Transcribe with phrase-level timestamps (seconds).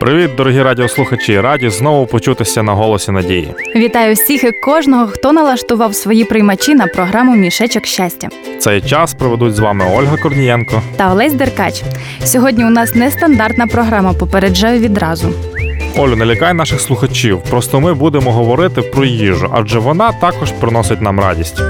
[0.00, 1.40] Привіт, дорогі радіослухачі!
[1.40, 3.54] Раді знову почутися на голосі надії.
[3.76, 9.54] Вітаю всіх і кожного, хто налаштував свої приймачі на програму Мішечок щастя Цей час проведуть
[9.54, 10.82] з вами Ольга Корнієнко.
[10.96, 11.82] та Олесь Деркач.
[12.24, 14.12] Сьогодні у нас нестандартна програма.
[14.12, 15.32] Попереджаю відразу.
[15.96, 17.40] Олю, не лякай наших слухачів.
[17.50, 21.60] Просто ми будемо говорити про їжу, адже вона також приносить нам радість.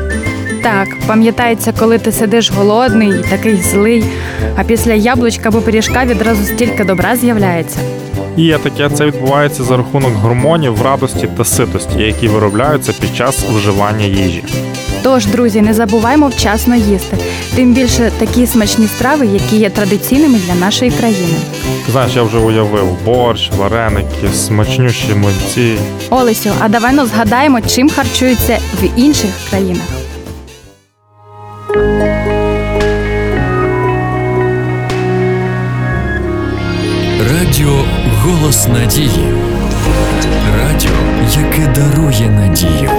[0.64, 4.04] Так, пам'ятається, коли ти сидиш голодний і такий злий,
[4.56, 7.78] а після яблучка або пиріжка відразу стільки добра з'являється.
[8.36, 13.45] І є таке, це відбувається за рахунок гормонів, радості та ситості, які виробляються під час
[13.55, 14.45] вживання їжі.
[15.02, 17.16] Тож, друзі, не забуваймо вчасно їсти.
[17.55, 21.36] Тим більше такі смачні страви, які є традиційними для нашої країни.
[21.86, 25.77] Ти знаєш, я вже уявив борщ, вареники, смачнющі млинці.
[26.10, 30.05] Олесю, а давай ну згадаємо, чим харчуються в інших країнах.
[31.74, 31.83] Радіо
[38.23, 39.34] Голос Надії.
[40.58, 40.91] Радіо,
[41.36, 42.91] яке дарує надію.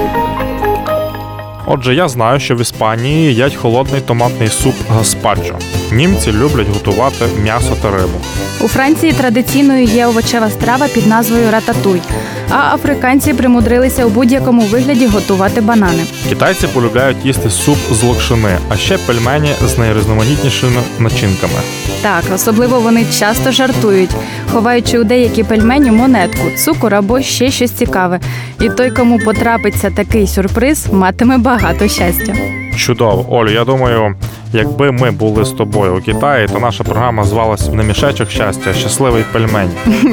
[1.68, 5.56] Отже, я знаю, що в Іспанії їдять холодний томатний суп гаспачо.
[5.92, 8.20] Німці люблять готувати м'ясо та рибу.
[8.62, 12.02] У Франції традиційною є овочева страва під назвою рататуй,
[12.50, 16.04] а африканці примудрилися у будь-якому вигляді готувати банани.
[16.30, 21.60] Китайці полюбляють їсти суп з локшини, а ще пельмені з найрізноманітнішими начинками.
[22.02, 24.12] Так, особливо вони часто жартують,
[24.56, 28.20] ховаючи у деякі пельмені монетку, цукор або ще щось цікаве.
[28.62, 32.34] І той, кому потрапиться такий сюрприз, матиме багато щастя.
[32.78, 34.16] Чудово, Олю, я думаю,
[34.54, 38.74] якби ми були з тобою у Китаї, то наша програма звалась не мішечок щастя, а
[38.74, 39.70] щасливий пельмень.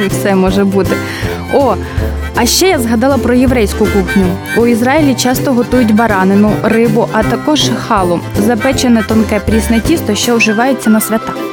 [0.09, 0.97] Все може бути.
[1.55, 1.75] О,
[2.37, 4.27] а ще я згадала про єврейську кухню.
[4.57, 10.91] У Ізраїлі часто готують баранину, рибу, а також халу запечене тонке прісне тісто, що вживається
[10.91, 11.52] на свята.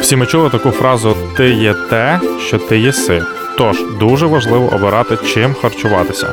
[0.00, 3.22] Всі ми чули таку фразу Ти є те, що ти єси.
[3.58, 6.32] Тож дуже важливо обирати, чим харчуватися.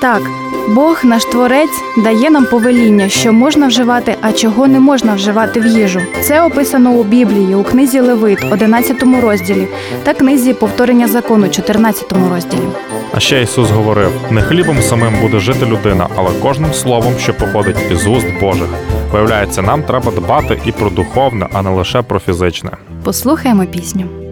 [0.00, 0.22] Так,
[0.68, 5.66] Бог, наш творець, дає нам повеління, що можна вживати, а чого не можна вживати в
[5.66, 6.00] їжу.
[6.22, 9.68] Це описано у Біблії, у книзі Левит, 11 розділі,
[10.02, 12.68] та книзі повторення закону, 14 розділі.
[13.12, 17.90] А ще Ісус говорив: не хлібом самим буде жити людина, але кожним словом, що походить
[17.90, 18.68] із уст Божих.
[19.12, 22.70] Виявляється, нам треба дбати і про духовне, а не лише про фізичне.
[23.04, 24.23] Послухаємо пісню.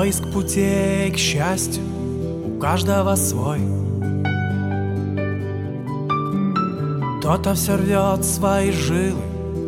[0.00, 1.82] Поиск путей к счастью
[2.46, 3.60] у каждого свой.
[7.18, 9.20] Кто-то все рвет свои жилы,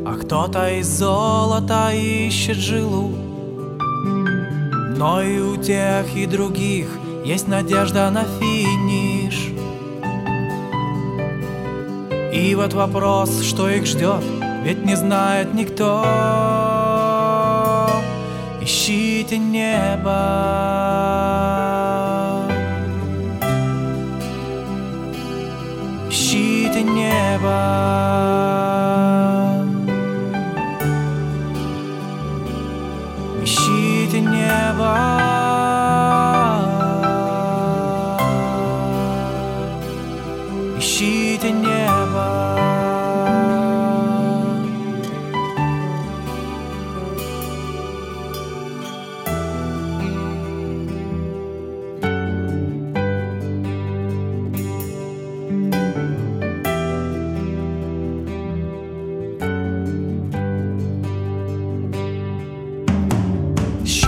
[0.06, 3.10] а кто-то из золота ищет жилу.
[4.96, 6.86] Но и у тех, и других
[7.26, 9.50] есть надежда на финиш.
[12.32, 14.24] И вот вопрос, что их ждет,
[14.64, 16.81] ведь не знает никто.
[18.64, 20.20] Ищите небо.
[26.08, 28.71] Ищите небо.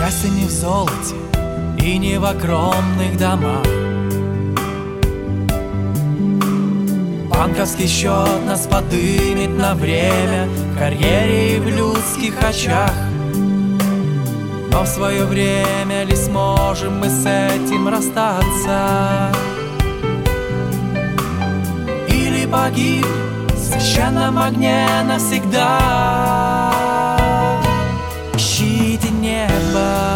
[0.05, 1.15] Счастье не в золоте
[1.79, 3.65] и не в огромных домах.
[7.31, 12.93] Банковский счет нас подымет на время В карьере и в людских очах
[14.71, 19.33] Но в свое время ли сможем мы с этим расстаться?
[22.11, 23.07] Или погиб
[23.55, 26.64] в священном огне навсегда?
[29.75, 30.14] Небо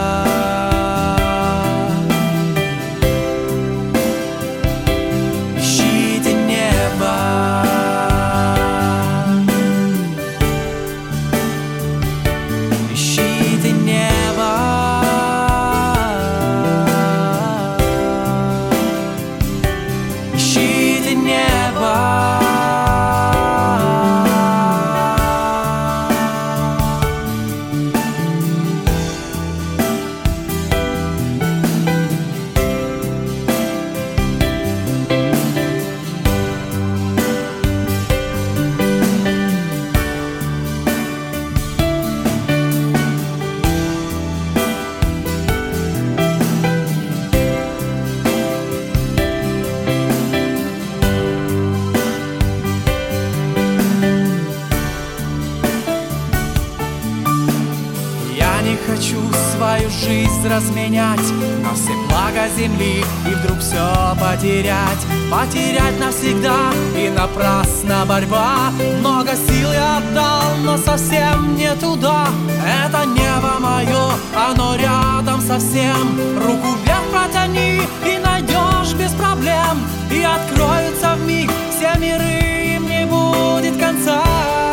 [60.48, 61.28] разменять
[61.62, 65.02] На все блага земли и вдруг все потерять.
[65.30, 68.70] Потерять навсегда и напрасно борьба.
[69.00, 72.28] Много сил я отдал, но совсем не туда.
[72.64, 76.18] Это небо мое, оно рядом совсем.
[76.36, 79.84] Руку вверх протяни и найдешь без проблем.
[80.10, 84.67] И откроются в миг все миры, им не будет конца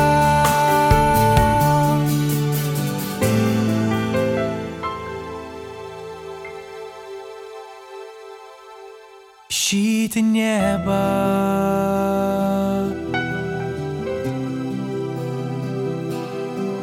[10.15, 10.93] Ищите небо.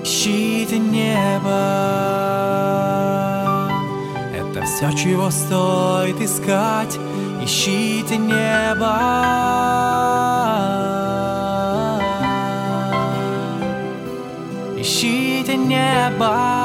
[0.04, 1.62] Ищите небо.
[4.34, 6.98] Это все, чего стоит искать.
[7.42, 8.98] Ищите небо.
[14.76, 16.61] Ищите небо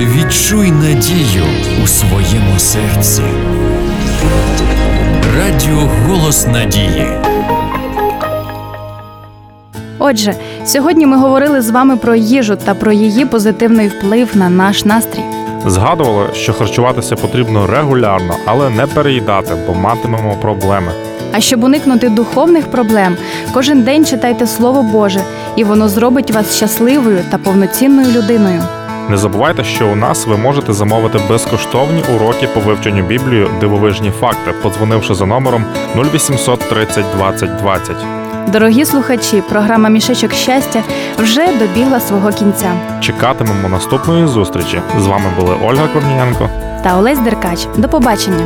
[0.00, 1.44] Відчуй надію
[1.84, 3.22] у своєму серці.
[5.36, 7.06] Радіо Голос Надії.
[9.98, 14.84] Отже, сьогодні ми говорили з вами про їжу та про її позитивний вплив на наш
[14.84, 15.24] настрій.
[15.66, 20.92] Згадували, що харчуватися потрібно регулярно, але не переїдати, бо матимемо проблеми.
[21.32, 23.16] А щоб уникнути духовних проблем,
[23.54, 25.20] кожен день читайте Слово Боже,
[25.56, 28.62] і воно зробить вас щасливою та повноцінною людиною.
[29.10, 34.52] Не забувайте, що у нас ви можете замовити безкоштовні уроки по вивченню Біблії дивовижні факти,
[34.62, 35.64] подзвонивши за номером
[35.96, 37.96] 0800 30 20 20.
[38.48, 40.82] Дорогі слухачі, програма Мішечок щастя
[41.18, 42.72] вже добігла свого кінця.
[43.00, 44.80] Чекатимемо наступної зустрічі.
[44.98, 46.48] З вами були Ольга Корнієнко.
[46.84, 47.66] Та Олесь Деркач.
[47.76, 48.44] До побачення.